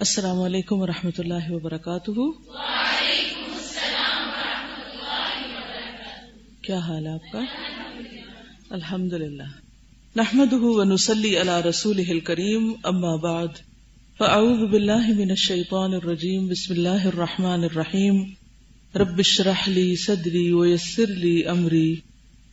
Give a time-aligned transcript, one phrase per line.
[0.00, 2.10] السلام علیکم ورحمۃ اللہ وبرکاتہ
[6.62, 7.40] کیا حال ہے آپ کا؟
[8.70, 9.42] الحمد للہ
[10.16, 13.48] نحمد ونسلی علی رسول کریم اما بعد۔
[14.18, 18.24] فاعوذ باللہ من الشیطان الرجیم، بسم اللہ الرحمن الرحیم۔
[18.94, 21.96] رب اشرح لی صدری ویسر لی امری،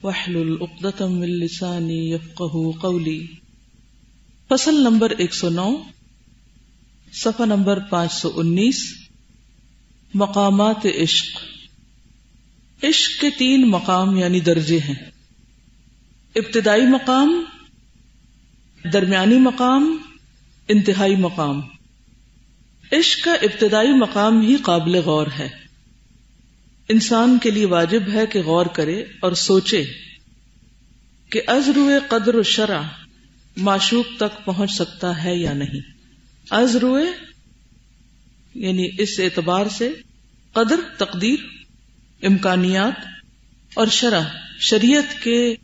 [0.03, 3.27] واحلل عقدۃ من لسانی یفقهوا قولی۔
[4.49, 5.83] فصل نمبر 109
[7.13, 8.93] صفحہ نمبر 519
[10.13, 11.48] مقامات عشق۔
[12.83, 15.11] عشق کے تین مقام یعنی درجے ہیں۔
[16.35, 17.44] ابتدائی مقام،
[18.94, 19.97] درمیانی مقام،
[20.67, 21.61] انتہائی مقام۔
[22.91, 25.49] عشق کا ابتدائی مقام ہی قابل غور ہے۔
[26.89, 29.83] انسان کے لیے واجب ہے کہ غور کرے اور سوچے
[31.30, 32.81] کہ ازرو قدر و شرع
[33.58, 35.81] معشوق تک پہنچ سکتا ہے یا نہیں۔
[36.49, 36.99] ازرو
[38.55, 39.91] یعنی اس اعتبار سے
[40.53, 41.58] قدر، تقدیر
[42.23, 43.07] امکانیات
[43.73, 44.21] اور شرح،
[44.59, 45.55] شریعت کے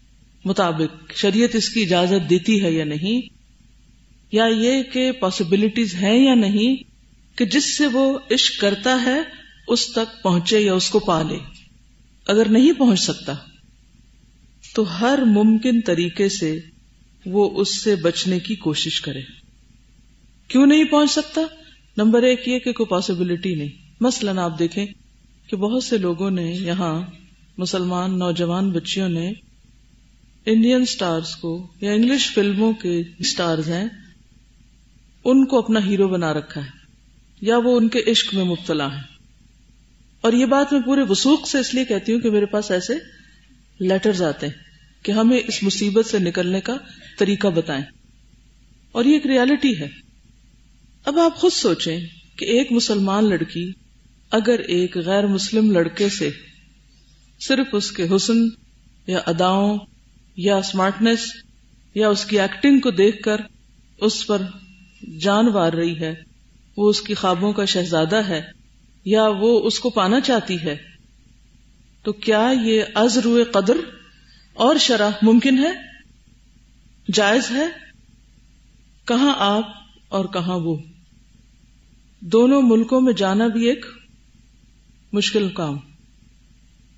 [0.46, 3.22] مطابق، شریعت اس کی اجازت دیتی ہے یا نہیں؟
[4.32, 6.76] یا یہ کہ پاسبلٹیز ہیں یا نہیں
[7.38, 9.22] کہ جس سے وہ عشق کرتا ہے،
[9.68, 11.38] اس تک پہنچے یا اس کو پالے؟
[12.28, 13.34] اگر نہیں پہنچ سکتا،
[14.76, 16.60] تو ہر ممکن طریقے سے
[17.26, 19.22] وہ اس سے بچنے کی کوشش کرے۔
[20.48, 21.42] کیوں نہیں پہنچ سکتا؟
[21.98, 23.70] نمبر ایک یہ کہ کوئی پاسبلٹی نہیں۔
[24.02, 24.86] مثلاً آپ دیکھیں
[25.48, 27.02] کہ بہت سے لوگوں نے یہاں
[27.58, 29.32] مسلمان نوجوان بچیوں نے
[30.46, 33.86] انڈین سٹارز کو یا انگلش فلموں کے سٹارز ہیں،
[35.26, 36.70] ان کو اپنا ہیرو بنا رکھا ہے،
[37.42, 39.02] یا وہ ان کے عشق میں مبتلا ہے
[40.22, 42.94] اور یہ بات میں پورے وسوخ سے اس لیے کہتی ہوں کہ میرے پاس ایسے
[43.80, 44.54] لیٹرز آتے ہیں
[45.04, 46.76] کہ ہمیں اس مصیبت سے نکلنے کا
[47.20, 47.84] طریقہ بتائیں۔
[48.92, 49.88] اور یہ ایک ریالٹی ہے۔
[51.06, 52.00] اب آپ خود سوچیں
[52.36, 53.72] کہ ایک مسلمان لڑکی
[54.36, 56.30] اگر ایک غیر مسلم لڑکے سے
[57.42, 58.48] صرف اس کے حسن
[59.08, 59.78] یا اداؤں
[60.38, 61.32] یا اسمارٹنیس
[61.96, 63.42] یا اس کی ایکٹنگ کو دیکھ کر
[64.00, 64.42] اس پر
[65.22, 66.14] جان وار رہی ہے،
[66.78, 68.42] وہ اس کی خوابوں کا شہزادہ ہے
[69.06, 70.76] یا وہ اس کو پانا چاہتی ہے،
[72.06, 73.78] تو کیا یہ ازرو قدر
[74.58, 75.72] اور شرح ممکن ہے؟
[77.14, 77.68] جائز ہے؟
[79.08, 79.70] کہاں آپ
[80.10, 80.76] اور کہاں وہ؟
[82.22, 83.86] دونوں ملکوں میں جانا بھی ایک
[85.16, 85.78] مشکل کام۔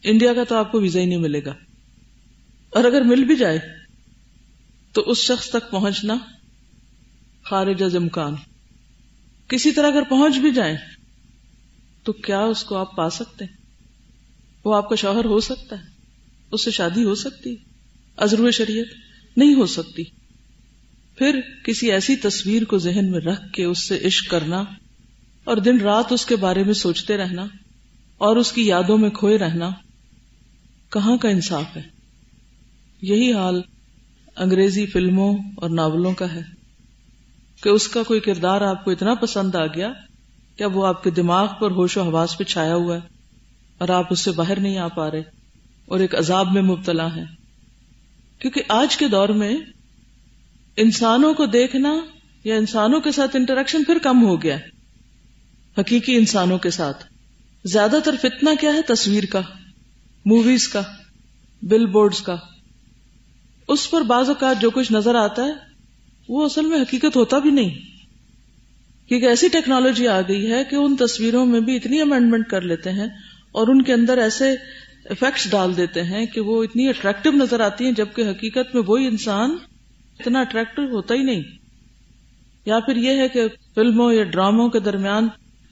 [0.03, 1.53] انڈیا کا تو آپ کو ویزا ہی نہیں ملے گا۔
[2.69, 3.59] اور اگر مل بھی جائے،
[4.91, 6.17] تو اس شخص تک پہنچنا
[7.44, 8.35] خارج از امکان۔
[9.47, 10.78] کسی طرح اگر پہنچ بھی جائیں،
[12.03, 13.57] تو کیا اس کو آپ پا سکتے ہیں؟
[14.66, 15.85] وہ آپ کا شوہر ہو سکتا ہے۔
[16.51, 17.55] اس سے شادی ہو سکتی
[18.17, 18.85] ازرو شریعت
[19.38, 20.03] نہیں ہو سکتی۔
[21.16, 24.63] پھر کسی ایسی تصویر کو ذہن میں رکھ کے اس سے عشق کرنا
[25.44, 27.45] اور دن رات اس کے بارے میں سوچتے رہنا۔
[28.17, 29.69] اور اس کی یادوں میں کھوئے رہنا
[30.89, 31.81] کہاں کا انصاف ہے؟
[33.01, 33.61] یہی حال
[34.35, 36.57] انگریزی فلموں اور ناولوں کا ہے۔
[37.63, 39.94] کہ اس کا کوئی کردار آپ کو اتنا پسند آ گیا
[40.57, 43.00] کہ اب وہ آپ کے دماغ پر ہوش و حواس پہ چھایا ہوا ہے
[43.78, 45.19] اور آپ اس سے باہر نہیں آ پا رہے
[45.85, 47.23] اور ایک عذاب میں مبتلا ہے
[48.40, 49.58] کیونکہ آج کے دور میں
[50.75, 51.93] انسانوں کو دیکھنا
[52.43, 54.58] یا انسانوں کے ساتھ انٹریکشن پھر کم ہو گیا
[55.78, 57.16] حقیقی انسانوں کے ساتھ۔
[57.67, 59.41] زیادہ تر فتنا کیا ہے تصویر کا
[60.25, 60.81] موویز کا
[61.61, 62.35] بل بورڈز کا۔
[63.67, 65.52] اس پر بعض اوقات جو کچھ نظر آتا ہے،
[66.29, 67.69] وہ اصل میں حقیقت ہوتا بھی نہیں۔
[69.09, 72.91] کیونکہ ایسی ٹیکنالوجی آ گئی ہے کہ ان تصویروں میں بھی اتنی امینڈمنٹ کر لیتے
[72.91, 73.08] ہیں
[73.52, 74.52] اور ان کے اندر ایسے
[75.05, 79.08] افیکٹس ڈال دیتے ہیں کہ وہ اتنی اٹریکٹو نظر آتی ہیں، جبکہ حقیقت میں وہی
[79.08, 79.58] انسان
[80.20, 81.43] اتنا اٹریکٹو ہوتا ہی نہیں۔
[82.66, 83.41] یا پھر یہ ہے کہ
[83.75, 85.28] فلموں یا ڈراموں کے درمیان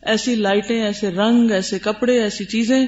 [0.06, 2.86] ایسی لائٹیں، ایسے رنگ، ایسے کپڑے، ایسی چیزیں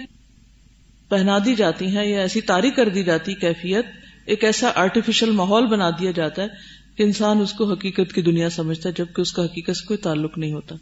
[1.10, 3.86] پہنا دی جاتی ہیں یا ایسی تاریخ کر دی جاتی کیفیت،
[4.26, 6.48] ایک ایسا آرٹیفیشل ماحول بنا دیا جاتا ہے
[6.96, 9.98] کہ انسان اس کو حقیقت کی دنیا سمجھتا ہے، جبکہ اس کا حقیقت سے کوئی
[9.98, 10.76] تعلق نہیں ہوتا۔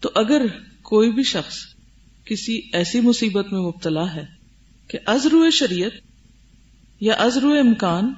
[0.00, 0.46] تو اگر
[0.82, 1.56] کوئی بھی شخص
[2.24, 4.24] کسی ایسی مصیبت میں مبتلا ہے
[4.88, 5.92] کہ ازرو شریعت
[7.00, 8.12] یا ازرو امکان،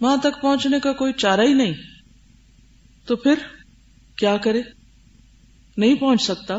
[0.00, 1.74] وہاں تک پہنچنے کا کوئی چارہ ہی نہیں،
[3.06, 3.34] تو پھر
[4.16, 4.62] کیا کرے؟
[5.76, 6.58] نہیں پہنچ سکتا،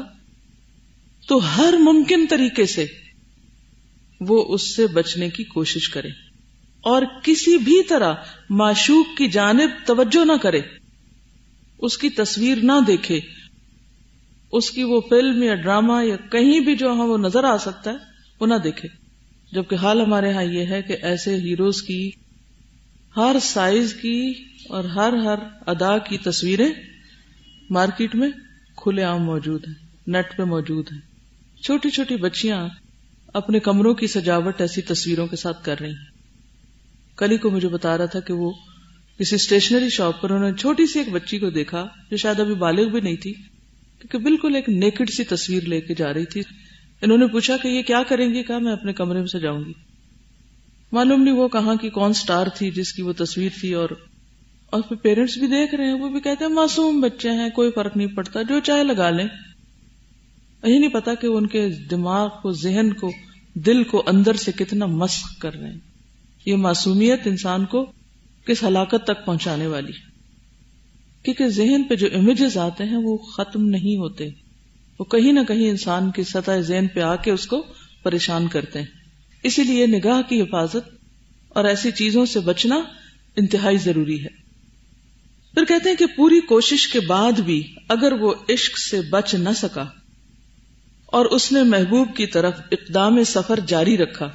[1.27, 2.85] تو ہر ممکن طریقے سے
[4.21, 6.09] وہ اس سے بچنے کی کوشش کرے
[6.83, 8.13] اور کسی بھی طرح
[8.49, 10.61] معشوق کی جانب توجہ نہ کرے،
[11.79, 13.19] اس کی تصویر نہ دیکھے،
[14.51, 17.91] اس کی وہ فلم یا ڈرامہ یا کہیں بھی جو ہاں وہ نظر آ سکتا
[17.91, 17.95] ہے،
[18.41, 18.87] وہ نہ دیکھے۔
[19.51, 22.11] جبکہ حال ہمارے ہاں یہ ہے کہ ایسے ہیروز کی،
[23.15, 24.33] ہر سائز کی
[24.69, 26.69] اور ہر ہر ادا کی تصویریں
[27.69, 28.29] مارکیٹ میں
[28.75, 29.73] کھلے عام موجود ہیں
[30.07, 30.99] نیٹ پہ موجود ہیں۔
[31.63, 32.67] چھوٹی چھوٹی بچیاں
[33.33, 36.15] اپنے کمروں کی سجاوٹ ایسی تصویروں کے ساتھ کر رہی ہیں۔
[37.17, 38.51] کلی کو مجھے بتا رہا تھا کہ وہ
[39.19, 42.55] کسی اسٹیشنری شاپ پر، انہوں نے چھوٹی سی ایک بچی کو دیکھا جو شاید ابھی
[42.55, 46.41] بالغ بھی نہیں تھی، کیونکہ بالکل ایک نیکڈ سی تصویر لے کے جا رہی تھی۔
[47.01, 49.73] انہوں نے پوچھا کہ یہ کیا کریں گی؟ کہا، میں اپنے کمرے میں سجاؤں گی۔
[50.91, 53.89] معلوم نہیں وہ کہاں کی کون سٹار تھی جس کی وہ تصویر تھی اور
[54.75, 57.71] اور پھر پیرنٹس بھی دیکھ رہے ہیں، وہ بھی کہتے ہیں، معصوم بچے ہیں، کوئی
[57.71, 59.27] فرق نہیں پڑتا، جو چاہے لگا لیں۔
[60.63, 63.11] یہ نہیں پتا کہ ان کے دماغ کو، ذہن کو،
[63.53, 65.79] دل کو اندر سے کتنا مسق کر رہے ہیں۔
[66.45, 67.91] یہ معصومیت انسان کو
[68.47, 69.91] کس ہلاکت تک پہنچانے والی
[71.23, 74.29] کیونکہ ذہن پہ جو امیجز آتے ہیں، وہ ختم نہیں ہوتے۔
[74.99, 77.63] وہ کہیں نہ کہیں انسان کی سطح ذہن پہ آ کے اس کو
[78.03, 78.87] پریشان کرتے ہیں۔
[79.43, 80.89] اسی لیے نگاہ کی حفاظت
[81.49, 82.75] اور ایسی چیزوں سے بچنا
[83.35, 84.34] انتہائی ضروری ہے۔
[85.55, 89.49] پھر کہتے ہیں کہ پوری کوشش کے بعد بھی اگر وہ عشق سے بچ نہ
[89.55, 89.85] سکا
[91.05, 94.29] اور اس نے محبوب کی طرف اقدام سفر جاری رکھا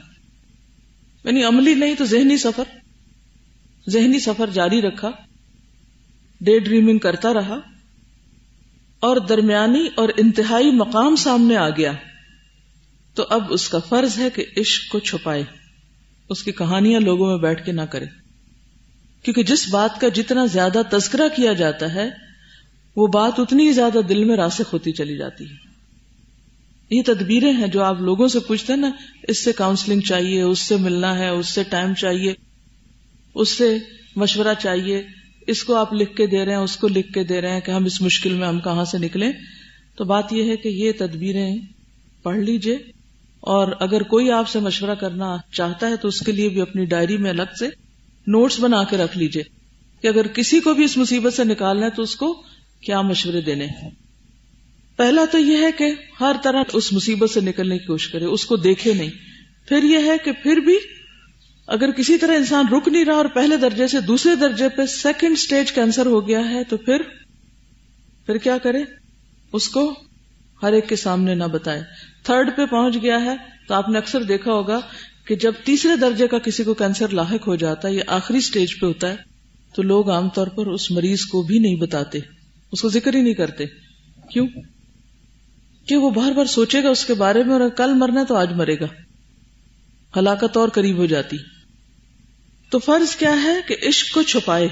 [1.25, 2.64] یعنی عملی نہیں تو ذہنی سفر
[3.88, 5.11] ذہنی سفر جاری رکھا،
[6.40, 7.61] ڈے ڈریمنگ کرتا رہا
[9.00, 11.93] اور درمیانی اور انتہائی مقام سامنے آ گیا۔
[13.14, 15.43] تو اب اس کا فرض ہے کہ عشق کو چھپائے،
[16.28, 18.06] اس کی کہانیاں لوگوں میں بیٹھ کے نہ کرے۔
[19.22, 22.08] کیونکہ جس بات کا جتنا زیادہ تذکرہ کیا جاتا ہے،
[22.96, 25.70] وہ بات اتنی ہی زیادہ دل میں راسخ ہوتی چلی جاتی ہے۔
[26.90, 28.90] یہ تدبیریں ہیں جو آپ لوگوں سے پوچھتے ہیں نا،
[29.28, 32.34] اس سے کاؤنسلنگ چاہیے، اس سے ملنا ہے، اس سے ٹائم چاہیے،
[33.34, 33.78] اس سے
[34.17, 35.02] مشورہ چاہیے۔
[35.46, 37.61] اس کو آپ لکھ کے دے رہے ہیں، اس کو لکھ کے دے رہے ہیں
[37.61, 39.32] کہ ہم اس مشکل میں ہم کہاں سے نکلیں۔
[39.96, 41.56] تو بات یہ ہے کہ یہ تدبیریں
[42.22, 42.78] پڑھ لیجیے۔
[43.40, 46.84] اور اگر کوئی آپ سے مشورہ کرنا چاہتا ہے تو اس کے لیے بھی اپنی
[46.84, 47.89] ڈائری میں الگ سے
[48.31, 49.43] نوٹس بنا کے رکھ لیجیے
[50.03, 52.43] کہ اگر کسی کو بھی اس مصیبت سے نکالنا ہے تو اس کو
[52.81, 53.91] کیا مشورے دینے ہیں؟
[54.97, 58.44] پہلا تو یہ ہے کہ ہر طرح اس مصیبت سے نکلنے کی کوشش کرے، اس
[58.44, 59.11] کو دیکھے نہیں۔
[59.69, 60.77] پھر یہ ہے کہ پھر بھی
[61.67, 65.38] اگر کسی طرح انسان رک نہیں رہا اور پہلے درجے سے دوسرے درجے پہ سیکنڈ
[65.38, 67.03] سٹیج کینسر ہو گیا ہے، تو پھر
[68.27, 68.85] پھر کیا کرے؟
[69.53, 69.94] اس کو
[70.62, 71.82] ہر ایک کے سامنے نہ بتائے۔
[72.23, 73.37] تھرڈ پہ پہنچ گیا ہے
[73.69, 74.81] تو آپ نے اکثر دیکھا ہوگا
[75.31, 78.81] کہ جب تیسرے درجے کا کسی کو کینسر لاحق ہو جاتا ہے یا آخری سٹیج
[78.81, 79.17] پہ ہوتا ہے،
[79.75, 82.19] تو لوگ عام طور پر اس مریض کو بھی نہیں بتاتے،
[82.73, 83.65] اس کو ذکر ہی نہیں کرتے۔
[84.32, 84.47] کیوں؟
[85.87, 88.53] کہ وہ بار بار سوچے گا اس کے بارے میں اور کل مرنا تو آج
[88.53, 88.87] مرے گا۔
[90.17, 91.37] ہلاکت اور قریب ہو جاتی۔
[92.70, 94.69] تو فرض کیا ہے کہ عشق کو چھپائے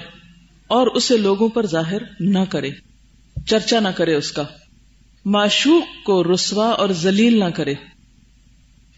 [0.67, 2.71] اور اسے لوگوں پر ظاہر نہ کرے،
[3.47, 4.43] چرچا نہ کرے اس کا۔
[5.25, 7.75] معشوق کو رسوا اور ذلیل نہ کرے۔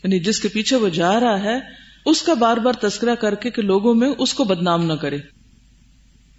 [0.04, 1.58] یعنی جس کے پیچھے وہ جا رہا ہے،
[2.06, 5.18] اس کا بار بار تذکرہ کر کے کہ لوگوں میں اس کو بدنام نہ کرے۔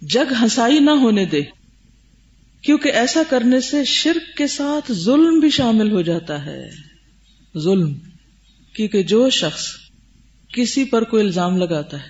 [0.02, 1.42] جگ ہنسائی نہ ہونے دے،
[2.62, 6.70] کیونکہ ایسا کرنے سے شرک کے ساتھ ظلم بھی شامل ہو جاتا ہے۔
[7.58, 7.92] ظلم،
[8.74, 9.66] کیونکہ جو شخص
[10.54, 12.08] کسی پر کوئی الزام لگاتا ہے،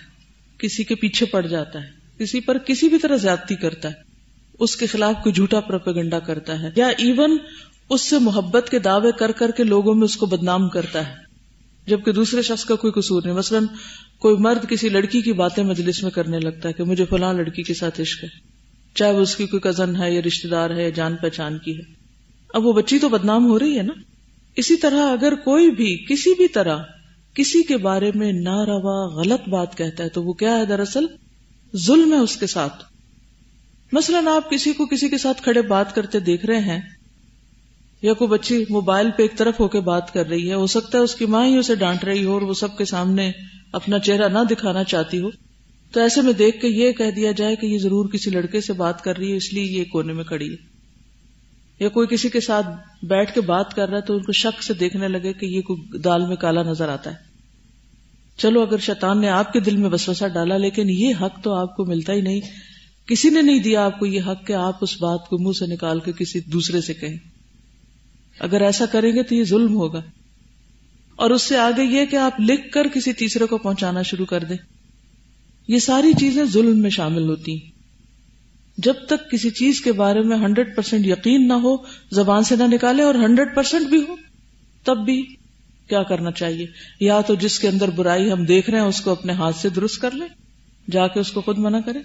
[0.58, 3.94] کسی کے پیچھے پڑ جاتا ہے، کسی پر کسی بھی طرح زیادتی کرتا ہے،
[4.58, 7.36] اس کے خلاف کوئی جھوٹا پروپیگنڈا کرتا ہے، یا ایون
[7.90, 11.31] اس سے محبت کے دعوے کر کر کے لوگوں میں اس کو بدنام کرتا ہے۔
[11.86, 13.66] جبکہ دوسرے شخص کا کوئی قصور نہیں۔ مثلاً
[14.18, 17.62] کوئی مرد کسی لڑکی کی باتیں مجلس میں کرنے لگتا ہے کہ مجھے فلاں لڑکی
[17.62, 18.28] کے ساتھ عشق ہے۔
[18.94, 21.76] چاہے وہ اس کی کوئی کزن ہے یا رشتے دار ہے یا جان پہچان کی
[21.76, 21.82] ہے۔
[22.54, 23.92] اب وہ بچی تو بدنام ہو رہی ہے نا۔
[24.56, 26.78] اسی طرح اگر کوئی بھی کسی بھی طرح
[27.34, 31.06] کسی کے بارے میں نہ روا غلط بات کہتا ہے تو وہ کیا ہے دراصل؟
[31.76, 32.84] ظلم ہے اس کے ساتھ۔
[33.92, 36.80] مثلاً آپ کسی کو کسی کے ساتھ کھڑے بات کرتے دیکھ رہے ہیں
[38.02, 40.98] یا کوئی بچی موبائل پہ ایک طرف ہو کے بات کر رہی ہے، ہو سکتا
[40.98, 43.32] ہے اس کی ماں ہی اسے ڈانٹ رہی ہو اور وہ سب کے سامنے
[43.72, 45.30] اپنا چہرہ نہ دکھانا چاہتی ہو۔
[45.92, 48.72] تو ایسے میں دیکھ کے یہ کہہ دیا جائے کہ یہ ضرور کسی لڑکے سے
[48.72, 50.72] بات کر رہی ہے، اس لیے یہ کونے میں کھڑی ہے۔
[51.80, 52.66] یا کوئی کسی کے ساتھ
[53.04, 55.60] بیٹھ کے بات کر رہا ہے تو ان کو شک سے دیکھنے لگے کہ یہ
[55.60, 57.16] کوئی دال میں کالا نظر آتا ہے۔
[58.36, 61.76] چلو، اگر شیطان نے آپ کے دل میں وسوسہ ڈالا، لیکن یہ حق تو آپ
[61.76, 62.40] کو ملتا ہی نہیں۔
[63.06, 65.66] کسی نے نہیں دیا آپ کو یہ حق کہ آپ اس بات کو منہ سے
[65.66, 67.31] نکال کے کسی دوسرے سے کہیں۔
[68.38, 70.02] اگر ایسا کریں گے تو یہ ظلم ہوگا۔
[71.16, 74.44] اور اس سے آگے یہ کہ آپ لکھ کر کسی تیسرے کو پہنچانا شروع کر
[74.44, 74.56] دیں۔
[75.68, 77.70] یہ ساری چیزیں ظلم میں شامل ہوتی ہیں۔
[78.78, 81.76] جب تک کسی چیز کے بارے میں ہنڈریڈ پرسینٹ یقین نہ ہو،
[82.10, 84.16] زبان سے نہ نکالے اور ہنڈریڈ پرسینٹ بھی ہو،
[84.84, 85.22] تب بھی
[85.88, 86.66] کیا کرنا چاہیے؟
[87.00, 89.68] یا تو جس کے اندر برائی ہم دیکھ رہے ہیں، اس کو اپنے ہاتھ سے
[89.68, 90.28] درست کر لیں
[90.90, 91.98] جا کے اس کو خود منع کرے۔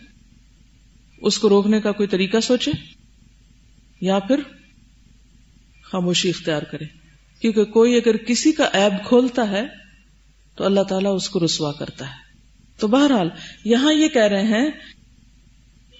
[1.22, 2.72] اس کو روکنے کا کوئی طریقہ سوچے۔
[4.02, 4.40] یا پھر
[5.92, 6.86] خاموشی اختیار کرے۔
[7.42, 9.64] کیونکہ کوئی اگر کسی کا ایب کھولتا ہے،
[10.56, 12.14] تو اللہ تعالیٰ اس کو رسوا کرتا ہے۔
[12.80, 13.30] تو بہرحال،
[13.66, 14.70] یہاں یہ کہہ رہے ہیں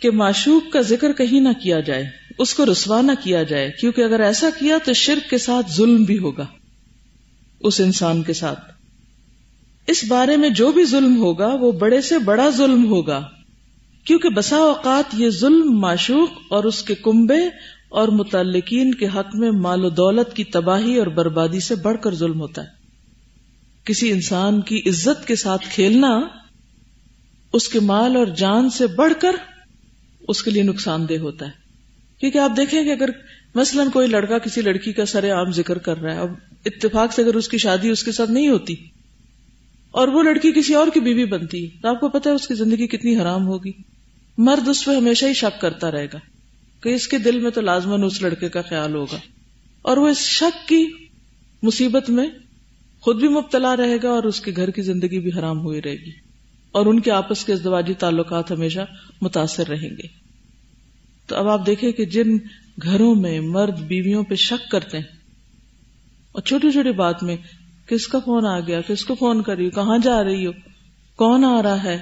[0.02, 2.06] کہ معشوق کا ذکر کہیں نہ کیا جائے،
[2.40, 6.04] اس کو رسوا نہ کیا جائے، کیونکہ اگر ایسا کیا تو شرک کے ساتھ ظلم
[6.04, 6.46] بھی ہوگا۔
[7.60, 8.72] اس انسان کے ساتھ۔
[9.88, 13.30] اس بارے میں جو بھی ظلم ہوگا، وہ بڑے سے بڑا ظلم ہوگا۔
[14.04, 17.40] کیونکہ بسا اوقات یہ ظلم معشوق اور اس کے کنبے
[17.90, 22.16] اور متعلقین کے حق میں مال و دولت کی تباہی اور بربادی سے بڑھ کر
[22.16, 22.68] ظلم ہوتا ہے۔
[23.84, 26.20] کسی انسان کی عزت کے ساتھ کھیلنا
[27.54, 29.36] اس کے مال اور جان سے بڑھ کر
[30.28, 31.52] اس کے لیے نقصان دہ ہوتا ہے۔
[32.20, 33.10] کیونکہ آپ دیکھیں کہ اگر
[33.56, 36.30] مثلاً کوئی لڑکا کسی لڑکی کا سر عام ذکر کر رہا ہے، اب
[36.66, 38.76] اتفاق سے اگر اس کی شادی اس کے ساتھ نہیں ہوتی
[39.92, 42.48] اور وہ لڑکی کسی اور کی بیوی بنتی ہے تو آپ کو پتا ہے اس
[42.48, 43.72] کی زندگی کتنی حرام ہوگی۔
[44.38, 46.18] مرد اس پہ ہمیشہ ہی شک کرتا رہے گا۔
[46.88, 49.18] کہ اس کے دل میں تو لازمن اس لڑکے کا خیال ہوگا۔
[49.82, 50.86] اور وہ اس شک کی
[51.64, 52.28] مصیبت میں
[53.02, 55.96] خود بھی مبتلا رہے گا اور اس کے گھر کی زندگی بھی حرام ہوئی رہے
[55.96, 56.12] گی۔
[56.72, 58.80] اور ان کے آپس کے ازدواجی تعلقات ہمیشہ
[59.22, 60.08] متاثر رہیں گے۔
[61.28, 62.38] تو اب آپ دیکھیں کہ جن
[62.84, 65.06] گھروں میں مرد بیویوں پہ شک کرتے ہیں،
[66.32, 67.38] اور چھوٹی چھوٹی بات میں،
[67.88, 70.52] کس کا فون آ گیا؟ کس کو فون کر رہی ہو؟ کہاں جا رہی ہو؟
[71.16, 71.98] کون آ رہا ہے؟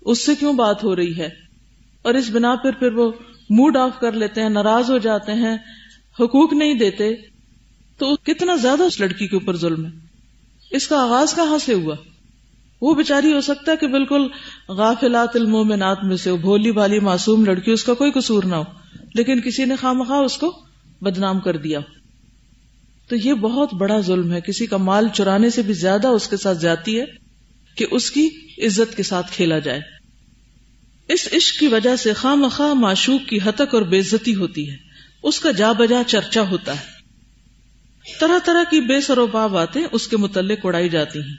[0.00, 1.28] اس سے کیوں بات ہو رہی ہے؟
[2.02, 3.12] اور اس بنا پر پھر وہ
[3.50, 5.56] موڈ آف کر لیتے ہیں، ناراض ہو جاتے ہیں،
[6.20, 7.14] حقوق نہیں دیتے،
[7.98, 9.90] تو کتنا زیادہ اس لڑکی کے اوپر ظلم ہے۔
[10.70, 11.94] اس کا آغاز کہاں سے ہوا؟
[12.82, 14.28] وہ بےچاری ہو سکتا ہے کہ بالکل
[14.68, 18.64] غافلات المومنات میں سے بھولی بھالی معصوم لڑکی، اس کا کوئی قصور نہ ہو،
[19.14, 20.62] لیکن کسی نے خواہ مخواہ اس کو
[21.00, 21.78] بدنام کر دیا۔
[23.08, 26.36] تو یہ بہت بڑا ظلم ہے۔ کسی کا مال چرانے سے بھی زیادہ اس کے
[26.36, 27.04] ساتھ جاتی ہے
[27.76, 28.28] کہ اس کی
[28.58, 29.97] عزت کے ساتھ کھیلا جائے۔
[31.08, 34.76] اس عشق کی وجہ سے خواہ مخواہ معشوق کی ہتک اور بےزتی ہوتی ہے۔
[35.22, 36.84] اس کا جا بجا چرچا ہوتا ہے۔
[38.20, 41.34] طرح طرح کی بے سروپا باتیں اس کے متعلق اڑائی جاتی ہیں۔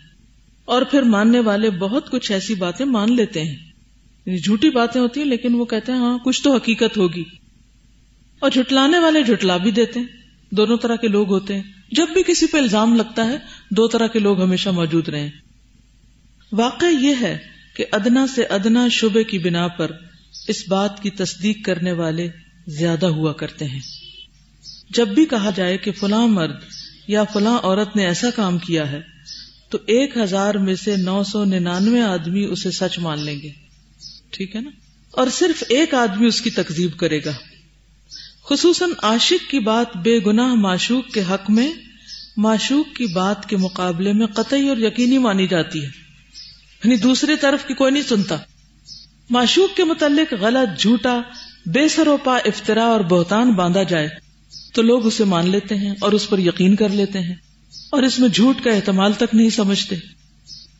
[0.66, 3.56] اور پھر ماننے والے بہت کچھ ایسی باتیں مان لیتے ہیں۔
[4.26, 7.24] یعنی جھوٹی باتیں ہوتی ہیں لیکن وہ کہتے ہیں ہاں کچھ تو حقیقت ہوگی۔
[8.40, 10.08] اور جھٹلانے والے جھٹلا بھی دیتے ہیں۔
[10.52, 13.38] دونوں طرح کے لوگ ہوتے ہیں۔ جب بھی کسی پہ الزام لگتا ہے،
[13.72, 15.30] دو طرح کے لوگ ہمیشہ موجود رہے
[16.52, 19.92] واقع یہ ہے کہ ادنا سے ادنا شبے کی بنا پر
[20.48, 22.30] اس بات کی تصدیق کرنے والے
[22.68, 23.80] زیادہ ہوا کرتے ہیں۔
[24.90, 26.56] جب بھی کہا جائے کہ فلاں مرد
[27.08, 29.02] یا فلاں عورت نے ایسا کام کیا ہے،
[29.70, 33.50] تو ایک ہزار میں سے نو سو ننانوے آدمی اسے سچ مان لیں گے۔
[34.32, 34.70] ٹھیک ہے نا؟
[35.12, 37.32] اور صرف ایک آدمی اس کی تکزیب کرے گا۔
[38.50, 41.72] خصوصاً عاشق کی بات بے گناہ معشوق کے حق میں،
[42.38, 46.09] معشوق کی بات کے مقابلے میں قطعی اور یقینی مانی جاتی ہے۔
[46.84, 48.36] یعنی دوسری طرف کی کوئی نہیں سنتا۔
[49.30, 51.22] معشوق کے متعلق غلط، جھوٹا،
[51.66, 54.10] بے سروپا افطرا اور بہتان باندھا جائے
[54.74, 57.36] تو لوگ اسے مان لیتے ہیں اور اس پر یقین کر لیتے ہیں
[57.92, 59.96] اور اس میں جھوٹ کا احتمال تک نہیں سمجھتے۔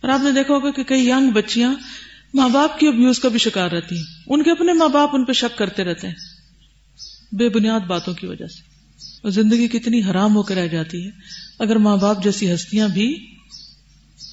[0.02, 1.76] اور آپ نے دیکھا ہوگا کہ کئی ینگ بچیاں
[2.34, 5.26] ماں باپ کی ابیوز کا بھی شکار رہتی ہیں۔ ان کے اپنے ماں باپ ان
[5.26, 6.16] پہ شک کرتے رہتے ہیں۔
[7.32, 8.62] بے بنیاد باتوں کی وجہ سے۔
[9.24, 11.12] اور زندگی کتنی حرام ہو کر رہ جاتی ہے۔
[11.60, 13.39] اگر ماں باپ جیسی ہستیاں بھی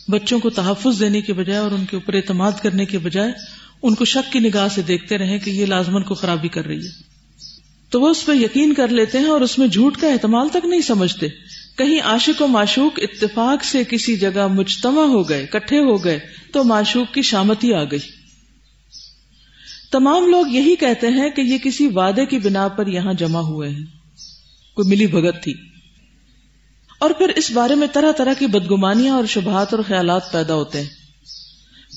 [0.09, 3.33] بچوں کو تحفظ دینے کے بجائے اور ان کے اوپر اعتماد کرنے کے بجائے
[3.83, 6.79] ان کو شک کی نگاہ سے دیکھتے رہے کہ یہ لازمن کو خرابی کر رہی
[6.79, 7.17] ہے۔
[7.91, 10.65] تو وہ اس پہ یقین کر لیتے ہیں اور اس میں جھوٹ کا احتمال تک
[10.65, 11.29] نہیں سمجھتے۔
[11.79, 16.19] کہیں عاشق و معشوق اتفاق سے کسی جگہ مجتمع ہو گئے، کٹھے ہو گئے،
[16.53, 17.99] تو معشوق کی شامتی آ گئی۔
[19.93, 23.71] تمام لوگ یہی کہتے ہیں کہ یہ کسی وعدے کی بنا پر یہاں جمع ہوئے
[23.71, 23.87] ہیں۔
[24.75, 25.55] کوئی ملی بھگت تھی۔
[26.99, 30.79] اور پھر اس بارے میں طرح طرح کی بدگمانیاں اور شبہات اور خیالات پیدا ہوتے
[30.79, 30.89] ہیں۔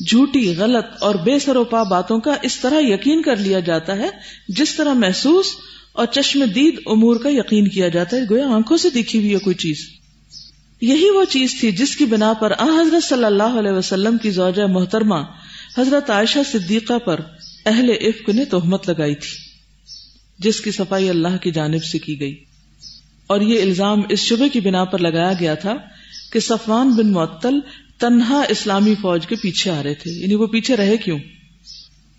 [0.07, 4.09] جھوٹی، غلط اور بے سروپا باتوں کا اس طرح یقین کر لیا جاتا ہے
[4.49, 5.45] جس طرح محسوس
[5.93, 9.39] اور چشم دید امور کا یقین کیا جاتا ہے، گویا آنکھوں سے دیکھی ہوئی ہے
[9.39, 9.77] کوئی چیز۔
[10.81, 14.29] یہی وہ چیز تھی جس کی بنا پر آ حضرت صلی اللہ علیہ وسلم کی
[14.29, 15.19] زوجہ محترمہ
[15.77, 17.19] حضرت عائشہ صدیقہ پر
[17.65, 19.37] اہل عفق نے تہمت لگائی تھی،
[20.39, 22.43] جس کی صفائی اللہ کی جانب سے کی گئی۔
[23.29, 25.73] اور یہ الزام اس شبے کی بنا پر لگایا گیا تھا
[26.33, 27.59] کہ صفوان بن معطل
[27.99, 31.19] تنہا اسلامی فوج کے پیچھے آ رہے تھے۔ یعنی وہ پیچھے رہے کیوں؟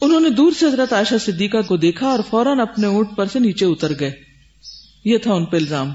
[0.01, 3.39] انہوں نے دور سے حضرت عائشہ صدیقہ کو دیکھا اور فوراً اپنے اونٹ پر سے
[3.39, 4.13] نیچے اتر گئے۔
[5.05, 5.93] یہ تھا ان پہ الزام۔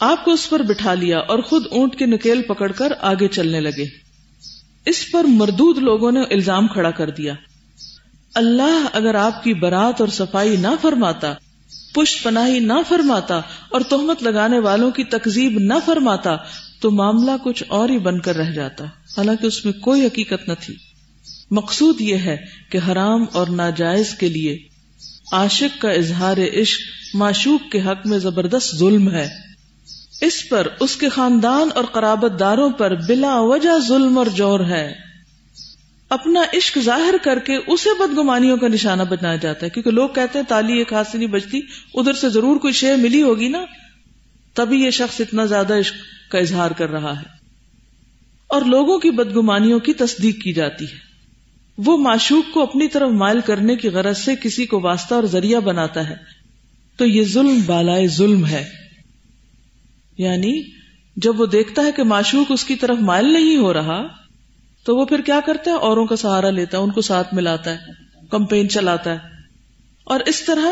[0.00, 3.60] آپ کو اس پر بٹھا لیا اور خود اونٹ کی نکیل پکڑ کر آگے چلنے
[3.60, 3.84] لگے۔
[4.86, 7.34] اس پر مردود لوگوں نے الزام کھڑا کر دیا۔
[8.34, 11.34] اللہ اگر آپ کی برات اور صفائی نہ فرماتا
[11.94, 13.36] پشت پناہی نہ فرماتا
[13.68, 16.36] اور تہمت لگانے والوں کی تکزیب نہ فرماتا
[16.80, 20.52] تو معاملہ کچھ اور ہی بن کر رہ جاتا، حالانکہ اس میں کوئی حقیقت نہ
[20.60, 20.74] تھی۔
[21.50, 22.36] مقصود یہ ہے
[22.70, 24.58] کہ حرام اور ناجائز کے لیے
[25.32, 26.80] عاشق کا اظہار عشق
[27.14, 29.28] معشوق کے حق میں زبردست ظلم ہے۔
[30.20, 35.11] اس پر اس کے خاندان اور قرابت داروں پر بلا وجہ ظلم اور جور ہے۔
[36.12, 40.38] اپنا عشق ظاہر کر کے اسے بدگمانیوں کا نشانہ بنایا جاتا ہے۔ کیونکہ لوگ کہتے
[40.38, 41.60] ہیں تالی ایک ہاتھ سے نہیں بچتی
[41.94, 43.64] ادھر سے ضرور کوئی شے ملی ہوگی نا،
[44.54, 45.94] تبھی یہ شخص اتنا زیادہ عشق
[46.30, 47.24] کا اظہار کر رہا ہے۔
[48.46, 50.96] اور لوگوں کی بدگمانیوں کی تصدیق کی جاتی ہے۔
[51.78, 55.60] وہ معشوق کو اپنی طرف مائل کرنے کی غرض سے کسی کو واسطہ اور ذریعہ
[55.60, 56.16] بناتا ہے۔
[56.96, 58.68] تو یہ ظلم بالائے ظلم ہے۔
[60.18, 60.70] یعنی
[61.16, 64.21] جب وہ دیکھتا ہے کہ معشوق اس کی طرف مائل نہیں ہو رہا
[64.84, 67.70] تو وہ پھر کیا کرتا ہے؟ اوروں کا سہارا لیتا ہے، ان کو ساتھ ملاتا
[67.70, 67.78] ہے،
[68.30, 69.18] کمپین چلاتا ہے۔
[70.04, 70.66] اور اس طرح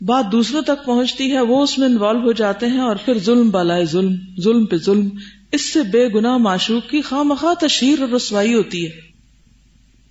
[0.00, 3.50] بات دوسروں تک پہنچتی ہے، وہ اس میں انوالو ہو جاتے ہیں اور پھر ظلم
[3.50, 5.08] بالائے ظلم ظلم پہ ظلم۔
[5.52, 8.90] اس سے بے گنا معشوق کی خواہ مخواہ تشہیر اور رسوائی ہوتی ہے۔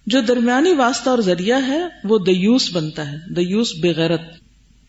[0.06, 4.22] جو درمیانی واسطہ اور ذریعہ ہے، وہ دیوس بنتا ہے، دیوس بےغیرت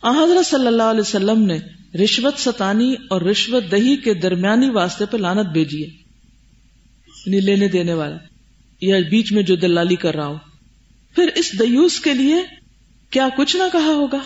[0.02, 1.58] حضرت صلی اللہ علیہ وسلم نے
[2.04, 6.03] رشوت ستانی اور رشوت دہی کے درمیانی واسطے پہ لانت بھیجی ہے۔
[7.26, 8.16] یعنی لینے دینے والا،
[8.80, 10.36] یا بیچ میں جو دلالی کر رہا ہو
[11.14, 12.36] پھر اس دیوس کے لیے
[13.10, 14.18] کیا کچھ نہ کہا ہوگا؟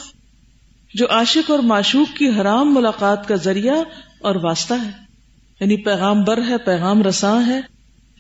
[0.95, 3.75] جو عاشق اور معشوق کی حرام ملاقات کا ذریعہ
[4.21, 4.91] اور واسطہ ہے۔
[5.61, 7.61] یعنی پیغام بر ہے، پیغام رساں ہے،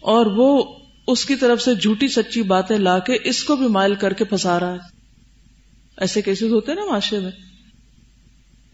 [0.00, 3.94] اور وہ اس کی طرف سے جھوٹی سچی باتیں لا کے اس کو بھی مائل
[3.94, 4.78] کر کے پھنسا رہا ہے۔
[5.96, 7.30] ایسے کیسز ہوتے نا معاشرے میں؟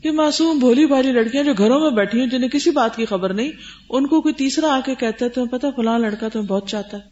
[0.04, 3.34] کہ معصوم بھولی بھالی لڑکیاں جو گھروں میں بیٹھی ہیں، جنہیں کسی بات کی خبر
[3.34, 3.52] نہیں،
[3.90, 6.96] ان کو کوئی تیسرا آ کے کہتا ہے، تمہیں پتا فلاں لڑکا تمہیں بہت چاہتا
[6.96, 7.02] ہے۔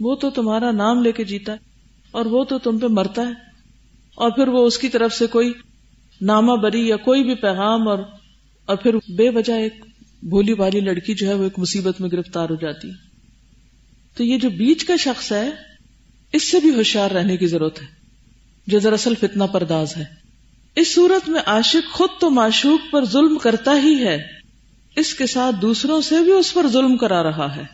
[0.00, 1.56] وہ تو تمہارا نام لے کے جیتا ہے،
[2.10, 3.32] اور وہ تو تم پہ مرتا ہے۔
[4.14, 5.52] اور پھر وہ اس کی طرف سے کوئی
[6.20, 7.98] نامہ بری یا کوئی بھی پیغام، اور
[8.66, 9.84] اور پھر بے وجہ ایک
[10.22, 12.90] بھولی بھالی لڑکی جو ہے، وہ ایک مصیبت میں گرفتار ہو جاتی۔
[14.16, 15.50] تو یہ جو بیچ کا شخص ہے،
[16.32, 17.86] اس سے بھی ہوشیار رہنے کی ضرورت ہے،
[18.66, 20.17] جو دراصل فتنہ پرداز ہے۔
[20.78, 24.26] اس صورت میں عاشق خود تو معشوق پر ظلم کرتا ہی ہے۔
[24.96, 27.64] اس کے ساتھ دوسروں سے بھی اس پر ظلم کرا رہا ہے۔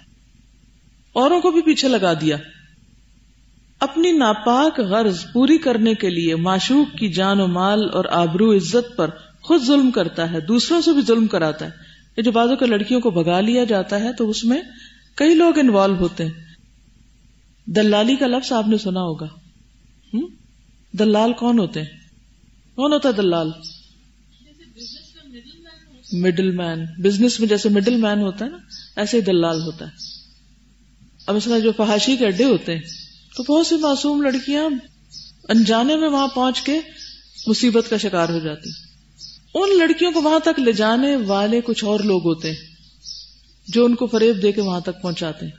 [1.12, 2.37] اوروں کو بھی پیچھے لگا دیا۔
[3.81, 8.97] اپنی ناپاک غرض پوری کرنے کے لیے معشوق کی جان و مال اور آبرو عزت
[8.97, 9.11] پر
[9.43, 11.71] خود ظلم کرتا ہے۔ دوسروں سے بھی ظلم کراتا ہے۔
[12.17, 14.62] یہ جو بازو کے لڑکیوں کو بگا لیا جاتا ہے تو اس میں
[15.14, 16.33] کئی لوگ انوالو ہوتے ہیں۔
[17.67, 19.27] دلالی کا لفظ آپ نے سنا ہوگا۔
[20.93, 22.04] دلال کون ہوتے ہیں؟
[22.79, 23.51] کون ہوتا ہے دلال؟
[26.13, 28.59] مڈل مین بزنس میں جیسے مڈل مین ہوتا ہے نا،
[28.97, 29.91] ایسے ہی دلال ہوتا ہے۔
[31.27, 32.83] اب اس میں جو فحاشی کے اڈے ہوتے ہیں،
[33.37, 34.69] تو بہت سی معصوم لڑکیاں
[35.49, 36.81] انجانے میں وہاں پہنچ کے
[37.47, 38.71] مصیبت کا شکار ہو جاتی
[39.55, 42.57] ان لڑکیوں کو وہاں تک لے جانے والے کچھ اور لوگ ہوتے ہیں،
[43.69, 45.53] جو ان کو فریب دے کے وہاں تک پہنچاتے ہیں۔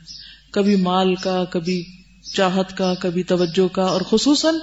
[0.52, 1.82] کبھی مال کا، کبھی
[2.34, 4.54] چاہت کا، کبھی توجہ کا، اور خصوصاً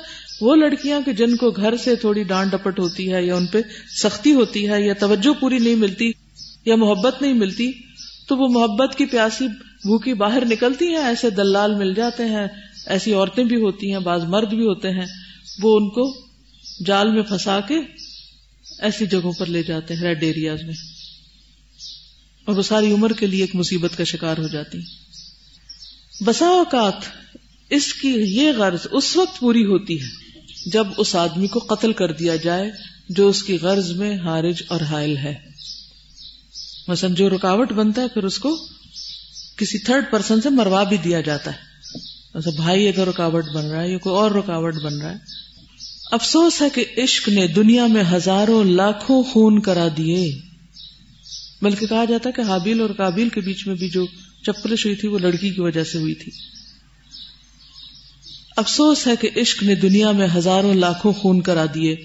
[0.43, 3.61] وہ لڑکیاں کہ جن کو گھر سے تھوڑی ڈانٹ ڈپٹ ہوتی ہے یا ان پہ
[4.03, 6.11] سختی ہوتی ہے یا توجہ پوری نہیں ملتی
[6.65, 7.71] یا محبت نہیں ملتی،
[8.27, 12.47] تو وہ محبت کی پیاسی بھوکی باہر نکلتی ہیں، ایسے دلال مل جاتے ہیں،
[12.85, 15.05] ایسی عورتیں بھی ہوتی ہیں، بعض مرد بھی ہوتے ہیں،
[15.61, 16.27] وہ ان کو
[16.85, 17.75] جال میں پھنسا کے
[18.79, 20.73] ایسی جگہوں پر لے جاتے ہیں، ریڈ ایریاز میں۔
[22.45, 24.77] اور وہ ساری عمر کے لیے ایک مصیبت کا شکار ہو جاتی۔
[26.25, 27.03] بسا اوقات
[27.69, 30.22] اس کی یہ غرض اس وقت پوری ہوتی ہے۔
[30.65, 32.71] جب اس آدمی کو قتل کر دیا جائے
[33.09, 35.33] جو اس کی غرض میں حارج اور حائل ہے۔
[36.87, 38.67] مثلا جو رکاوٹ بنتا ہے، پھر اس کو
[39.57, 41.57] کسی تھرڈ پرسن سے مروا بھی دیا جاتا ہے۔
[42.33, 45.17] ایسا بھائی اگر رکاوٹ بن رہا ہے یا کوئی اور رکاوٹ بن رہا ہے۔
[46.11, 50.39] افسوس ہے کہ عشق نے دنیا میں ہزاروں لاکھوں خون کرا دیے۔
[51.61, 54.05] بلکہ کہا جاتا ہے کہ حابیل اور کابیل کے بیچ میں بھی جو
[54.45, 56.31] چپلش ہوئی تھی، وہ لڑکی کی وجہ سے ہوئی تھی۔
[58.55, 61.95] افسوس ہے کہ عشق نے دنیا میں ہزاروں لاکھوں خون کرا دیے۔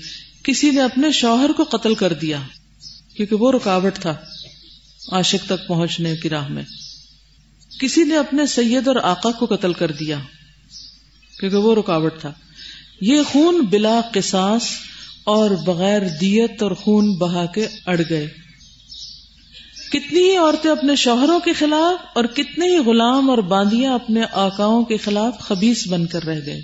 [0.43, 2.41] کسی نے اپنے شوہر کو قتل کر دیا،
[3.17, 4.17] کیونکہ وہ رکاوٹ تھا
[5.13, 6.63] عاشق تک پہنچنے کی راہ میں۔
[7.81, 10.19] کسی نے اپنے سید اور آقا کو قتل کر دیا،
[11.41, 12.33] کیونکہ وہ رکاوٹ تھا۔
[13.01, 14.63] یہ خون بلا قصاص
[15.25, 18.48] اور بغیر دیت اور خون بہا کے اڑ گئے۔
[19.91, 24.85] کتنی ہی عورتیں اپنے شوہروں کے خلاف اور کتنے ہی غلام اور باندیاں اپنے آکاؤں
[24.85, 26.63] کے خلاف خبیص بن کر رہ گئے۔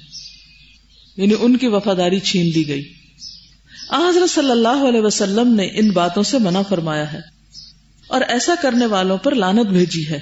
[1.16, 2.92] یعنی ان کی وفاداری چھین لی گئی۔
[3.90, 7.20] حضرت صلی اللہ علیہ وسلم نے ان باتوں سے منع فرمایا ہے
[8.08, 10.20] اور ایسا کرنے والوں پر لانت بھیجی ہے۔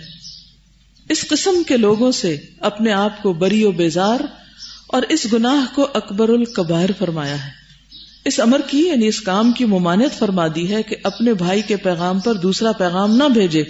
[1.08, 4.20] اس قسم کے لوگوں سے اپنے آپ کو بری و بیزار
[4.86, 7.61] اور اس گناہ کو اکبر القبائر فرمایا ہے۔
[8.24, 11.76] اس امر کی یعنی اس کام کی ممانت فرما دی ہے کہ اپنے بھائی کے
[11.76, 13.60] پیغام پر دوسرا پیغام نہ بھیجے۔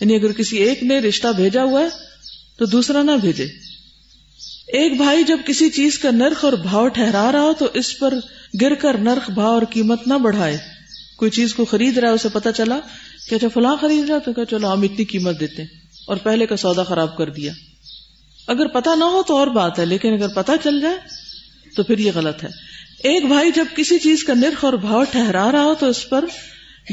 [0.00, 1.88] یعنی اگر کسی ایک نے رشتہ بھیجا ہوا ہے
[2.56, 3.46] تو دوسرا نہ بھیجے۔
[4.68, 8.14] ایک بھائی جب کسی چیز کا نرخ اور بھاؤ ٹھہرا رہا ہو تو اس پر
[8.60, 10.58] گر کر نرخ، بھاؤ اور قیمت نہ بڑھائے۔
[11.16, 12.78] کوئی چیز کو خرید رہا ہے، اسے پتا چلا
[13.28, 15.62] کہ اچھا فلاں خرید رہا تو کہ چلو ہم اتنی قیمت دیتے
[16.06, 17.52] اور پہلے کا سودا خراب کر دیا۔
[18.46, 20.96] اگر پتا نہ ہو تو اور بات ہے، لیکن اگر پتا چل جائے
[21.76, 22.48] تو پھر یہ غلط ہے۔
[23.02, 26.24] ایک بھائی جب کسی چیز کا نرخ اور بھاؤ ٹھہرا رہا ہو تو اس پر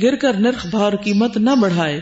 [0.04, 2.00] گر کر نرخ بھاؤ اور قیمت نہ بڑھائے۔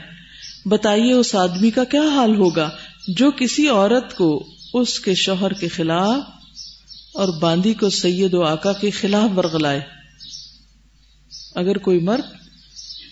[0.65, 2.70] بتائیے اس آدمی کا کیا حال ہوگا
[3.08, 6.20] جو کسی عورت کو اس کے شوہر کے خلاف
[7.13, 9.82] اور باندی کو سید و آقا کے خلاف برگلائے
[11.56, 12.36] اگر کوئی مرد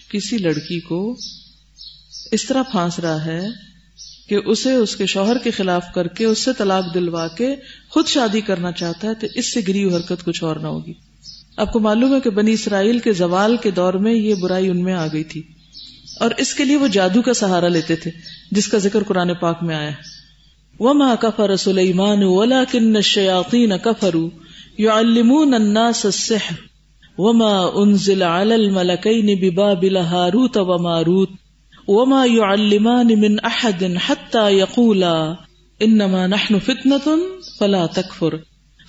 [0.09, 1.17] کسی لڑکی کو
[2.31, 3.47] اس طرح پھانس رہا ہے
[4.29, 7.55] کہ اسے اس کے شوہر کے خلاف کر کے اس سے طلاق دلوا کے
[7.89, 10.93] خود شادی کرنا چاہتا ہے تو اس سے گری حرکت کچھ اور نہ ہوگی۔
[11.57, 14.83] آپ کو معلوم ہے کہ بنی اسرائیل کے زوال کے دور میں یہ برائی ان
[14.83, 15.41] میں آ گئی تھی۔
[16.19, 18.11] اور اس کے لیے وہ جادو کا سہارا لیتے تھے،
[18.51, 19.91] جس کا ذکر قرآن پاک میں آیا۔
[20.79, 24.29] وما كفر سليمان ولكن الشياطين كفروا
[24.79, 26.53] يعلمون الناس السحر
[27.17, 31.29] وما انزل على الملكين ببابل هاروت وماروت
[31.87, 35.33] وما يعلمان من احد حتى يقولا
[35.79, 37.15] انما نحن فتنه
[37.59, 38.35] فلا تكفر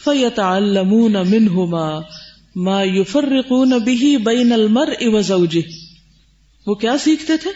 [0.05, 2.01] فيتعلمون منهما
[2.57, 5.61] ما يفرقون به بين المرء وزوجه۔
[6.67, 7.51] وہ کیا سیکھتے تھے؟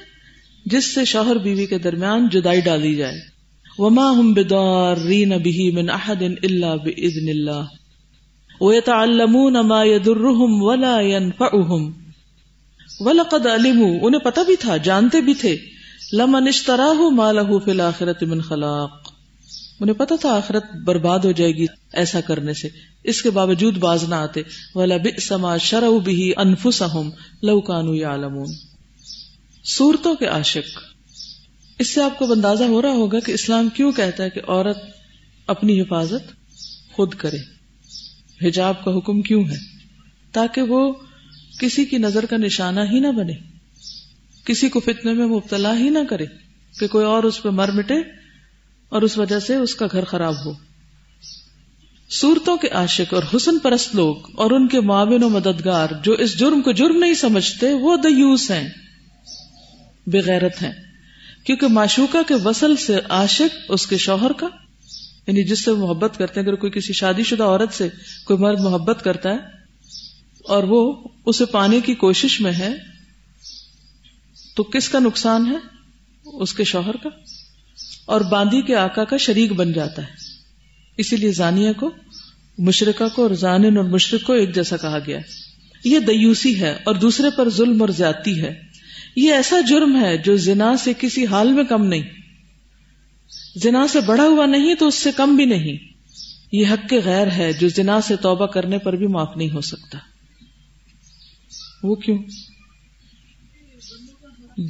[0.67, 3.19] جس سے شوہر بیوی کے درمیان جدائی ڈالی جائے۔
[3.79, 7.63] وما هم بضارين به من احد الا باذن الله۔
[8.61, 11.93] ويتعلمون ما يضرهم ولا ينفعهم۔
[13.01, 15.57] ولقد علم انہیں پتا بھی تھا، جانتے بھی تھے۔
[16.13, 19.13] لمن اشترا ہو مالہ فی الآخرت من خلاق۔
[19.81, 22.69] انہیں پتا تھا، آخرت برباد ہو جائے گی ایسا کرنے سے۔
[23.05, 24.43] اس کے باوجود باز نہ آتے۔
[24.75, 27.11] ولا بئسما شرعوا به انفسهم
[27.43, 28.47] لو كانوا يعلمون۔
[29.65, 30.81] صورتوں کے عاشق۔
[31.79, 34.79] اس سے آپ کو اندازہ ہو رہا ہوگا کہ اسلام کیوں کہتا ہے کہ عورت
[35.47, 36.33] اپنی حفاظت
[36.93, 37.39] خود کرے۔
[38.49, 39.57] حجاب کا حکم کیوں ہے؟
[40.33, 40.93] تاکہ وہ
[41.61, 43.33] کسی کی نظر کا نشانہ ہی نہ بنے،
[44.45, 46.27] کسی کو فتنے میں مبتلا ہی نہ کرے
[46.81, 47.95] کہ کوئی اور اس پہ مر مٹے
[48.89, 50.53] اور اس وجہ سے اس کا گھر خراب ہو۔
[52.11, 56.39] صورتوں کے عاشق اور حسن پرست لوگ اور ان کے معاون و مددگار جو اس
[56.39, 58.69] جرم کو جرم نہیں سمجھتے، وہ دیوس ہیں
[60.07, 60.73] بغیرت ہیں۔
[61.45, 64.47] کیونکہ معشوقہ کے وصل سے عاشق اس کے شوہر کا
[65.27, 67.89] یعنی جس سے محبت کرتے ہیں، اگر کوئی کسی شادی شدہ عورت سے
[68.25, 69.60] کوئی مرد محبت کرتا ہے
[70.45, 72.75] اور وہ اسے پانے کی کوشش میں ہے،
[74.57, 75.57] تو کس کا نقصان ہے؟
[76.25, 77.09] اس کے شوہر کا۔
[78.05, 80.13] اور باندی کے آقا کا شریک بن جاتا ہے۔
[80.97, 81.91] اسی لیے زانیہ کو،
[82.59, 85.19] مشرقہ کو اور زانن اور مشرق کو ایک جیسا کہا گیا۔
[85.85, 88.61] یہ دیوسی ہے اور دوسرے پر ظلم اور زیادتی ہے۔
[89.17, 92.03] یہ ایسا جرم ہے جو زنا سے کسی حال میں کم نہیں۔
[93.57, 95.77] زنا سے بڑھا ہوا نہیں تو اس سے کم بھی نہیں۔
[96.53, 99.61] یہ حق کے غیر ہے جو زنا سے توبہ کرنے پر بھی معاف نہیں ہو
[99.61, 99.99] سکتا۔
[101.83, 102.19] وہ کیوں؟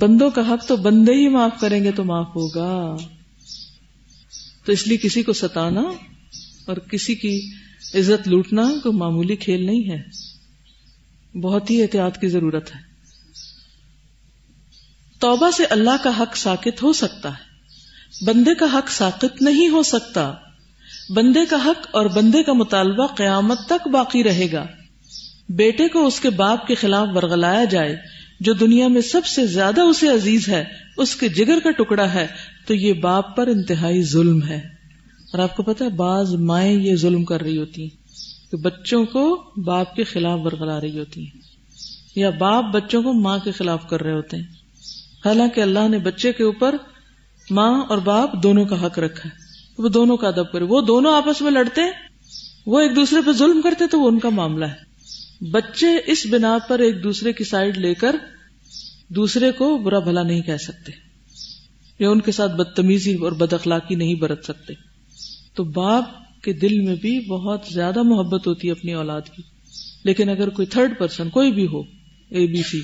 [0.01, 2.97] بندوں کا حق تو بندے ہی معاف کریں گے تو معاف ہوگا۔
[4.65, 5.81] تو اس لیے کسی کو ستانا
[6.67, 7.51] اور کسی کی
[7.95, 10.03] عزت لوٹنا کوئی معمولی کھیل نہیں ہے۔
[11.39, 12.81] بہت ہی احتیاط کی ضرورت ہے۔
[15.21, 17.51] توبہ سے اللہ کا حق ساکت ہو سکتا ہے۔
[18.25, 20.35] بندے کا حق ساکت نہیں ہو سکتا۔
[21.11, 24.67] بندے کا حق اور بندے کا مطالبہ قیامت تک باقی رہے گا۔
[25.57, 27.97] بیٹے کو اس کے باپ کے خلاف ورگلایا جائے،
[28.41, 30.65] جو دنیا میں سب سے زیادہ اسے عزیز ہے،
[30.97, 32.27] اس کے جگر کا ٹکڑا ہے،
[32.67, 34.57] تو یہ باپ پر انتہائی ظلم ہے۔
[35.33, 37.91] اور آپ کو پتا بعض مائیں یہ ظلم کر رہی ہوتی ہیں
[38.51, 41.41] کہ بچوں کو باپ کے خلاف ورگلا رہی ہوتی ہیں،
[42.17, 44.45] یا باپ بچوں کو ماں کے خلاف کر رہے ہوتے ہیں۔
[45.25, 46.75] حالانکہ اللہ نے بچے کے اوپر
[47.51, 49.35] ماں اور باپ دونوں کا حق رکھا ہے۔
[49.83, 51.81] وہ دونوں کا ادب کرے۔ وہ دونوں آپس میں لڑتے
[52.67, 54.90] وہ ایک دوسرے پہ ظلم کرتے تو وہ ان کا معاملہ ہے۔
[55.41, 58.17] بچے اس بنا پر ایک دوسرے کی سائڈ لے کر
[59.09, 60.93] دوسرے کو برا بھلا نہیں کہہ سکتے،
[61.99, 64.75] یا ان کے ساتھ بدتمیزی اور بد اخلاقی نہیں برت سکتے۔
[65.55, 69.43] تو باپ کے دل میں بھی بہت زیادہ محبت ہوتی ہے اپنی اولاد کی۔
[70.05, 71.81] لیکن اگر کوئی تھرڈ پرسن کوئی بھی ہو
[72.29, 72.81] اے بی سی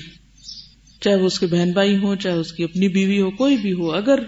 [1.01, 3.73] چاہے وہ اس کے بہن بھائی ہوں، چاہے اس کی اپنی بیوی ہو، کوئی بھی
[3.73, 4.19] ہو، اگر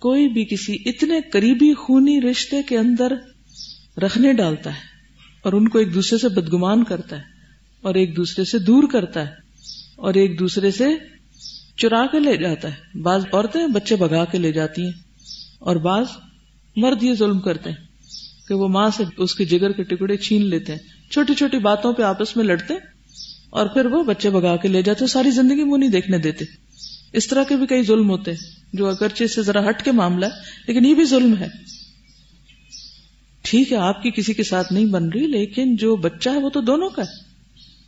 [0.00, 3.12] کوئی بھی کسی اتنے قریبی خونی رشتے کے اندر
[4.02, 4.95] رکھنے ڈالتا ہے
[5.46, 7.22] اور ان کو ایک دوسرے سے بدگمان کرتا ہے،
[7.84, 9.32] اور ایک دوسرے سے دور کرتا ہے،
[9.96, 10.88] اور ایک دوسرے سے
[11.78, 14.92] چرا کے لے جاتا ہے۔ بعض عورتیں بچے بگا کے لے جاتی ہیں،
[15.60, 16.06] اور بعض
[16.76, 20.44] مرد یہ ظلم کرتے ہیں کہ وہ ماں سے اس کے جگر کے ٹکڑے چھین
[20.46, 22.74] لیتے ہیں۔ چھوٹی چھوٹی باتوں پہ آپس میں لڑتے
[23.50, 26.44] اور پھر وہ بچے بگا کے لے جاتے ساری زندگی منہ نہیں دیکھنے دیتے۔
[27.12, 28.38] اس طرح کے بھی کئی ظلم ہوتے ہیں،
[28.72, 31.48] جو اگرچہ سے ذرا ہٹ کے معاملہ ہے، لیکن یہ بھی ظلم ہے۔
[33.46, 36.50] ٹھیک ہے، آپ کی کسی کے ساتھ نہیں بن رہی، لیکن جو بچہ ہے وہ
[36.50, 37.24] تو دونوں کا ہے۔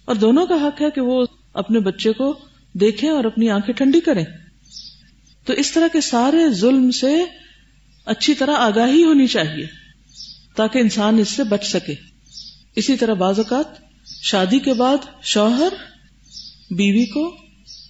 [0.04, 2.38] اور دونوں کا حق ہے کہ وہ اپنے بچے کو
[2.72, 4.24] دیکھیں اور اپنی آنکھیں ٹھنڈی کریں۔
[5.46, 7.24] تو اس طرح کے سارے ظلم سے
[8.06, 9.66] اچھی طرح آگاہی ہونی چاہیے،
[10.56, 11.94] تاکہ انسان اس سے بچ سکے۔
[12.76, 13.64] اسی طرح بعض اوقات
[14.22, 15.72] شادی کے بعد شوہر
[16.70, 17.36] بیوی کو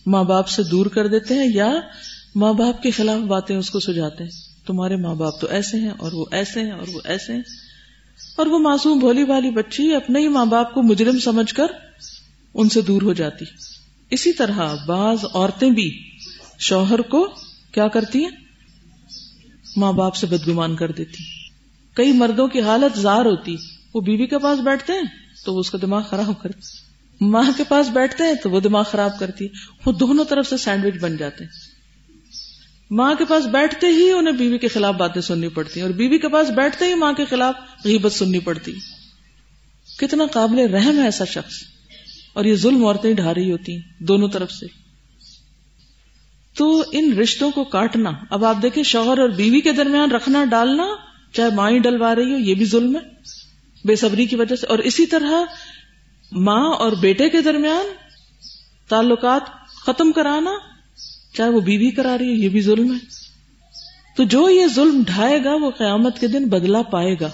[0.06, 1.70] ماں باپ سے دور کر دیتے ہیں یا
[2.34, 5.90] ماں باپ کے خلاف باتیں اس کو سجاتے ہیں۔ تمہارے ماں باپ تو ایسے ہیں
[5.90, 7.42] اور وہ ایسے ہیں اور وہ ایسے ہیں۔
[8.36, 11.66] اور وہ معصوم بھولی والی بچی اپنے ہی ماں باپ کو مجرم سمجھ کر
[12.54, 13.44] ان سے دور ہو جاتی۔
[14.10, 16.10] اسی طرح بعض عورتیں بھی
[16.58, 17.28] شوہر کو
[17.72, 18.30] کیا کرتی ہیں؟
[19.76, 21.24] ماں باپ سے بدگمان کر دیتی۔
[21.94, 23.56] کئی مردوں کی حالت زار ہوتی۔
[23.94, 25.02] وہ بیوی کے پاس بیٹھتے ہیں
[25.44, 26.88] تو وہ اس کا دماغ خراب کرتی۔
[27.20, 29.46] ماں کے پاس بیٹھتے ہیں تو وہ دماغ خراب کرتی۔
[29.86, 31.67] وہ دونوں طرف سے سینڈوچ بن جاتے۔ ہیں
[32.90, 36.28] ماں کے پاس بیٹھتے ہی انہیں بیوی کے خلاف باتیں سننی پڑتی اور بیوی کے
[36.28, 38.74] پاس بیٹھتے ہی ماں کے خلاف غیبت سننی پڑتی
[39.98, 41.52] کتنا قابل رحم ہے ایسا شخص۔
[42.32, 44.66] اور یہ ظلم عورتیں ڈھا رہی ہوتی ہیں دونوں طرف سے۔
[46.56, 50.86] تو ان رشتوں کو کاٹنا، اب آپ دیکھیں شوہر اور بیوی کے درمیان رکھنا، ڈالنا،
[51.32, 53.00] چاہے ماں ہی ڈلوا رہی ہو، یہ بھی ظلم ہے۔
[53.84, 55.32] بے صبری کی وجہ سے۔ اور اسی طرح
[56.32, 57.86] ماں اور بیٹے کے درمیان
[58.88, 59.42] تعلقات
[59.86, 60.77] ختم کرانا
[61.34, 62.98] چاہے وہ بیوی کرا رہی ہے، یہ بھی ظلم ہے۔
[64.16, 67.30] تو جو یہ ظلم ڈھائے گا، وہ قیامت کے دن بدلا پائے گا۔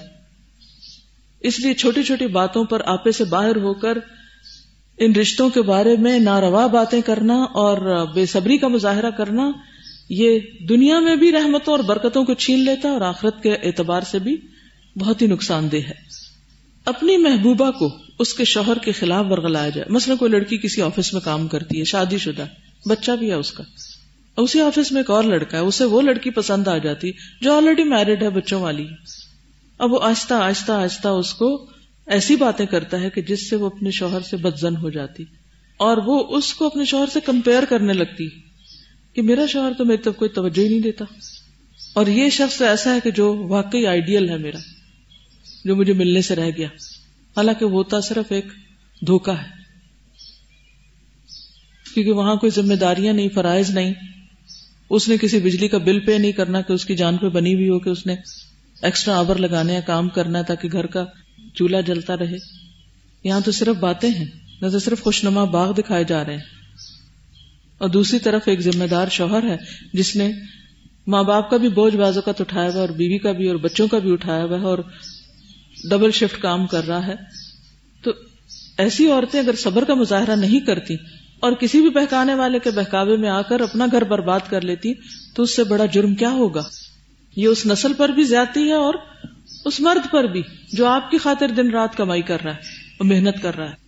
[1.40, 3.98] اس لیے چھوٹی چھوٹی باتوں پر آپے سے باہر ہو کر
[4.98, 9.50] ان رشتوں کے بارے میں ناروا باتیں کرنا اور بے صبری کا مظاہرہ کرنا،
[10.08, 14.18] یہ دنیا میں بھی رحمتوں اور برکتوں کو چھین لیتا اور آخرت کے اعتبار سے
[14.18, 14.36] بھی
[14.98, 15.94] بہت ہی نقصان دہ ہے۔
[16.84, 21.12] اپنی محبوبہ کو اس کے شوہر کے خلاف ورگلایا جائے۔ مثلا کوئی لڑکی کسی آفس
[21.12, 22.46] میں کام کرتی ہے، شادی شدہ۔
[22.88, 23.64] بچہ بھی ہے اس کا۔
[24.36, 27.84] اسی آفس میں ایک اور لڑکا ہے، اسے وہ لڑکی پسند آ جاتی جو آلریڈی
[27.84, 28.86] میرڈ ہے بچوں والی۔
[29.78, 31.66] اب وہ آہستہ آہستہ آہستہ اس کو
[32.06, 35.24] ایسی باتیں کرتا ہے کہ جس سے وہ اپنے شوہر سے بدزن ہو جاتی۔
[35.76, 38.28] اور وہ اس کو اپنے شوہر سے کمپیئر کرنے لگتی
[39.12, 41.04] کہ میرا شوہر تو میری طرف کوئی توجہ ہی نہیں دیتا۔
[41.94, 44.58] اور یہ شخص ایسا ہے کہ جو واقعی آئیڈیل ہے میرا،
[45.64, 46.68] جو مجھے ملنے سے رہ گیا۔
[47.36, 48.46] حالانکہ وہ ہوتا صرف ایک
[49.06, 49.63] دھوکا ہے۔
[51.94, 53.94] کیونکہ وہاں کوئی ذمہ داریاں نہیں، فرائض نہیں۔
[54.90, 57.54] اس نے کسی بجلی کا بل پے نہیں کرنا کہ اس کی جان پہ بنی
[57.54, 58.16] ہوئی ہو کہ اس نے
[58.82, 61.04] ایکسٹرا آور لگانے یا کام کرنا ہے تاکہ گھر کا
[61.54, 62.36] چولہا جلتا رہے۔
[63.24, 64.26] یہاں تو صرف باتیں ہیں،
[64.60, 66.42] نہ تو صرف خوشنما باغ دکھائے جا رہے ہیں۔
[67.78, 69.56] اور دوسری طرف ایک ذمہ دار شوہر ہے،
[69.92, 70.32] جس نے
[71.06, 73.56] ماں باپ کا بھی بوجھ بازو کا تو اٹھایا ہوا اور بیوی کا بھی اور
[73.56, 74.78] بچوں کا بھی اٹھایا ہوا ہے اور
[75.90, 77.14] ڈبل شفٹ کام کر رہا ہے۔
[78.02, 78.10] تو
[78.78, 80.96] ایسی عورتیں اگر صبر کا مظاہرہ نہیں کرتی
[81.44, 84.94] اور کسی بھی بہکانے والے کے بہکاوے میں آ کر اپنا گھر برباد کر لیتی
[85.34, 86.62] تو اس سے بڑا جرم کیا ہوگا؟
[87.36, 88.94] یہ اس نسل پر بھی زیادتی ہے اور
[89.64, 92.56] اس مرد پر بھی جو آپ کی خاطر دن رات کمائی کر رہا ہے
[92.98, 93.83] اور محنت کر رہا ہے۔